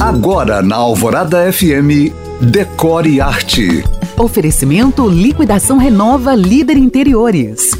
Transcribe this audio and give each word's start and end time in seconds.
Agora 0.00 0.62
na 0.62 0.76
Alvorada 0.76 1.52
FM, 1.52 2.10
Decore 2.40 3.20
Arte. 3.20 3.84
Oferecimento 4.18 5.06
Liquidação 5.06 5.76
Renova 5.76 6.34
Líder 6.34 6.78
Interiores. 6.78 7.72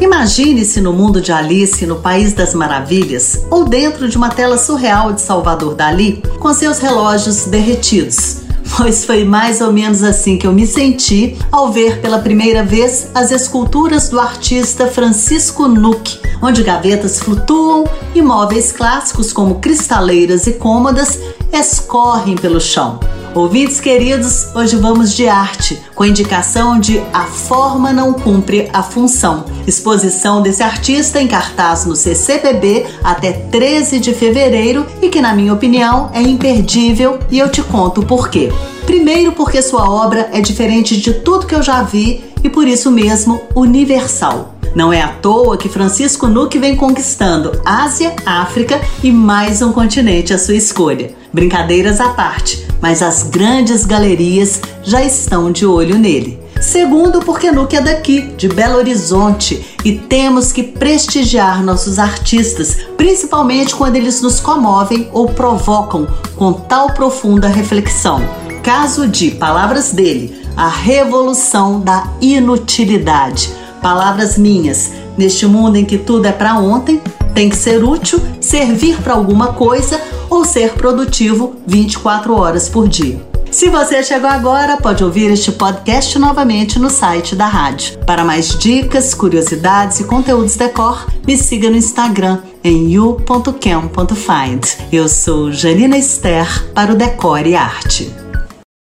Imagine-se 0.00 0.80
no 0.80 0.92
mundo 0.92 1.20
de 1.20 1.32
Alice, 1.32 1.84
no 1.84 1.96
País 1.96 2.32
das 2.32 2.54
Maravilhas, 2.54 3.44
ou 3.50 3.64
dentro 3.64 4.08
de 4.08 4.16
uma 4.16 4.28
tela 4.28 4.56
surreal 4.56 5.12
de 5.12 5.20
Salvador 5.20 5.74
Dali, 5.74 6.22
com 6.38 6.54
seus 6.54 6.78
relógios 6.78 7.46
derretidos. 7.46 8.31
Pois 8.76 9.04
foi 9.04 9.22
mais 9.22 9.60
ou 9.60 9.70
menos 9.70 10.02
assim 10.02 10.38
que 10.38 10.46
eu 10.46 10.52
me 10.52 10.66
senti 10.66 11.36
ao 11.52 11.70
ver 11.70 12.00
pela 12.00 12.18
primeira 12.18 12.64
vez 12.64 13.10
as 13.14 13.30
esculturas 13.30 14.08
do 14.08 14.18
artista 14.18 14.86
Francisco 14.86 15.68
Nuck, 15.68 16.18
onde 16.40 16.62
gavetas 16.62 17.20
flutuam 17.20 17.84
e 18.14 18.22
móveis 18.22 18.72
clássicos 18.72 19.30
como 19.30 19.56
cristaleiras 19.56 20.46
e 20.46 20.54
cômodas 20.54 21.20
escorrem 21.52 22.34
pelo 22.34 22.60
chão. 22.60 22.98
Ouvintes 23.34 23.80
queridos, 23.80 24.54
hoje 24.54 24.76
vamos 24.76 25.14
de 25.14 25.26
arte, 25.26 25.80
com 25.94 26.02
a 26.02 26.08
indicação 26.08 26.78
de 26.78 27.02
A 27.14 27.24
Forma 27.24 27.90
Não 27.90 28.12
Cumpre 28.12 28.68
a 28.74 28.82
Função. 28.82 29.46
Exposição 29.66 30.42
desse 30.42 30.62
artista 30.62 31.18
em 31.18 31.26
cartaz 31.26 31.86
no 31.86 31.96
CCBB 31.96 32.84
até 33.02 33.32
13 33.32 34.00
de 34.00 34.12
fevereiro 34.12 34.84
e 35.00 35.08
que, 35.08 35.22
na 35.22 35.34
minha 35.34 35.54
opinião, 35.54 36.10
é 36.12 36.20
imperdível 36.20 37.18
e 37.30 37.38
eu 37.38 37.48
te 37.48 37.62
conto 37.62 38.02
por 38.02 38.28
quê. 38.28 38.52
Primeiro, 38.84 39.32
porque 39.32 39.62
sua 39.62 39.88
obra 39.88 40.28
é 40.30 40.42
diferente 40.42 41.00
de 41.00 41.14
tudo 41.14 41.46
que 41.46 41.54
eu 41.54 41.62
já 41.62 41.82
vi 41.82 42.22
e 42.44 42.50
por 42.50 42.68
isso 42.68 42.90
mesmo 42.90 43.40
universal. 43.54 44.52
Não 44.74 44.92
é 44.92 45.02
à 45.02 45.08
toa 45.08 45.56
que 45.56 45.68
Francisco 45.68 46.26
Nuque 46.26 46.58
vem 46.58 46.76
conquistando 46.76 47.60
Ásia, 47.64 48.14
África 48.24 48.80
e 49.02 49.10
mais 49.10 49.60
um 49.60 49.70
continente 49.70 50.32
à 50.32 50.38
sua 50.38 50.54
escolha. 50.54 51.14
Brincadeiras 51.32 52.00
à 52.00 52.10
parte, 52.10 52.61
mas 52.82 53.00
as 53.00 53.22
grandes 53.22 53.86
galerias 53.86 54.60
já 54.82 55.02
estão 55.02 55.52
de 55.52 55.64
olho 55.64 55.96
nele. 55.96 56.42
Segundo, 56.60 57.20
porque 57.20 57.50
Nuke 57.50 57.76
é 57.76 57.80
daqui, 57.80 58.20
de 58.36 58.48
Belo 58.48 58.76
Horizonte, 58.76 59.64
e 59.84 59.92
temos 59.92 60.52
que 60.52 60.62
prestigiar 60.62 61.62
nossos 61.62 61.98
artistas, 61.98 62.76
principalmente 62.96 63.74
quando 63.74 63.96
eles 63.96 64.20
nos 64.20 64.38
comovem 64.38 65.08
ou 65.12 65.28
provocam 65.28 66.06
com 66.36 66.52
tal 66.52 66.92
profunda 66.92 67.48
reflexão. 67.48 68.20
Caso 68.62 69.08
de 69.08 69.32
palavras 69.32 69.92
dele, 69.92 70.40
a 70.56 70.68
revolução 70.68 71.80
da 71.80 72.06
inutilidade. 72.20 73.50
Palavras 73.80 74.38
minhas. 74.38 74.92
Neste 75.18 75.46
mundo 75.46 75.76
em 75.76 75.84
que 75.84 75.98
tudo 75.98 76.26
é 76.26 76.32
para 76.32 76.58
ontem, 76.58 77.00
tem 77.34 77.48
que 77.48 77.56
ser 77.56 77.82
útil, 77.82 78.20
servir 78.52 79.00
para 79.00 79.14
alguma 79.14 79.54
coisa 79.54 79.98
ou 80.28 80.44
ser 80.44 80.74
produtivo 80.74 81.56
24 81.66 82.34
horas 82.34 82.68
por 82.68 82.86
dia. 82.86 83.18
Se 83.50 83.70
você 83.70 84.02
chegou 84.02 84.28
agora, 84.28 84.76
pode 84.76 85.02
ouvir 85.02 85.30
este 85.30 85.50
podcast 85.52 86.18
novamente 86.18 86.78
no 86.78 86.90
site 86.90 87.34
da 87.34 87.46
rádio. 87.46 87.98
Para 88.00 88.26
mais 88.26 88.58
dicas, 88.58 89.14
curiosidades 89.14 90.00
e 90.00 90.04
conteúdos 90.04 90.56
decor, 90.56 91.06
me 91.26 91.34
siga 91.38 91.70
no 91.70 91.76
Instagram 91.76 92.40
em 92.62 92.90
you.cam.find. 92.90 94.66
Eu 94.92 95.08
sou 95.08 95.50
Janina 95.50 95.96
Esther 95.96 96.46
para 96.74 96.92
o 96.92 96.94
Decore 96.94 97.50
e 97.50 97.56
Arte. 97.56 98.21